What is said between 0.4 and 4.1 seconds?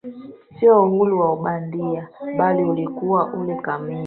sio uhuru wa bandia bali ulikuwa ule kamili